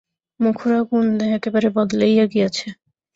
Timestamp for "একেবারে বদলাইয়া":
1.37-2.25